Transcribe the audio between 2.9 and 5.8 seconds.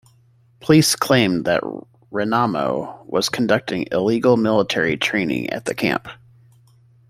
was conducting illegal military training at the